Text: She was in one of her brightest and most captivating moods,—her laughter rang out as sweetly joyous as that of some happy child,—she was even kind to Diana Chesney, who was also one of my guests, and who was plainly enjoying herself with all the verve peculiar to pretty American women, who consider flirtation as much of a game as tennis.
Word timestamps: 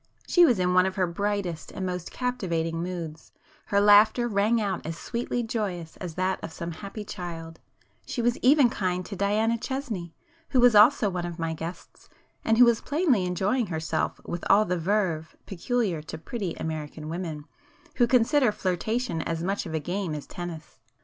She 0.27 0.45
was 0.47 0.57
in 0.57 0.73
one 0.73 0.87
of 0.87 0.95
her 0.95 1.05
brightest 1.05 1.71
and 1.73 1.85
most 1.85 2.09
captivating 2.11 2.81
moods,—her 2.81 3.79
laughter 3.79 4.27
rang 4.27 4.59
out 4.59 4.83
as 4.83 4.97
sweetly 4.97 5.43
joyous 5.43 5.95
as 5.97 6.15
that 6.15 6.43
of 6.43 6.51
some 6.51 6.71
happy 6.71 7.03
child,—she 7.05 8.19
was 8.19 8.39
even 8.39 8.67
kind 8.67 9.05
to 9.05 9.15
Diana 9.15 9.59
Chesney, 9.59 10.15
who 10.49 10.59
was 10.59 10.73
also 10.73 11.07
one 11.07 11.27
of 11.27 11.37
my 11.37 11.53
guests, 11.53 12.09
and 12.43 12.57
who 12.57 12.65
was 12.65 12.81
plainly 12.81 13.25
enjoying 13.27 13.67
herself 13.67 14.19
with 14.25 14.43
all 14.49 14.65
the 14.65 14.79
verve 14.79 15.35
peculiar 15.45 16.01
to 16.01 16.17
pretty 16.17 16.55
American 16.55 17.07
women, 17.07 17.45
who 17.97 18.07
consider 18.07 18.51
flirtation 18.51 19.21
as 19.21 19.43
much 19.43 19.67
of 19.67 19.75
a 19.75 19.79
game 19.79 20.15
as 20.15 20.25
tennis. 20.25 20.79